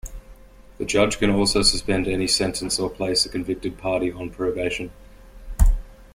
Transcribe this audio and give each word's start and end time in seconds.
The 0.79 0.85
judge 0.85 1.19
can 1.19 1.29
also 1.29 1.61
suspend 1.61 2.07
any 2.07 2.25
sentence 2.25 2.79
or 2.79 2.89
place 2.89 3.23
a 3.23 3.29
convicted 3.29 3.77
party 3.77 4.11
on 4.11 4.31
probation. 4.31 4.89